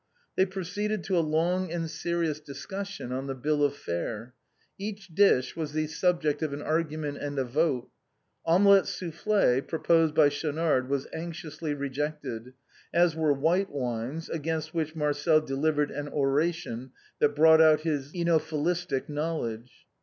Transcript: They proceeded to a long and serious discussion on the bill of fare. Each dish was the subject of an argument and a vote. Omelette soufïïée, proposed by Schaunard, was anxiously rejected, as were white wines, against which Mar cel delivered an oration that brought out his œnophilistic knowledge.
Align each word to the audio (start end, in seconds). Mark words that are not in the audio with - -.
They 0.35 0.47
proceeded 0.47 1.03
to 1.03 1.17
a 1.19 1.19
long 1.19 1.71
and 1.71 1.87
serious 1.87 2.39
discussion 2.39 3.11
on 3.11 3.27
the 3.27 3.35
bill 3.35 3.63
of 3.63 3.75
fare. 3.77 4.33
Each 4.79 5.07
dish 5.09 5.55
was 5.55 5.73
the 5.73 5.85
subject 5.85 6.41
of 6.41 6.53
an 6.53 6.61
argument 6.63 7.19
and 7.19 7.37
a 7.37 7.43
vote. 7.43 7.87
Omelette 8.43 8.85
soufïïée, 8.85 9.67
proposed 9.67 10.15
by 10.15 10.29
Schaunard, 10.29 10.89
was 10.89 11.05
anxiously 11.13 11.75
rejected, 11.75 12.53
as 12.91 13.15
were 13.15 13.31
white 13.31 13.69
wines, 13.69 14.27
against 14.27 14.73
which 14.73 14.95
Mar 14.95 15.13
cel 15.13 15.39
delivered 15.39 15.91
an 15.91 16.07
oration 16.07 16.93
that 17.19 17.35
brought 17.35 17.61
out 17.61 17.81
his 17.81 18.11
œnophilistic 18.13 19.07
knowledge. 19.07 19.85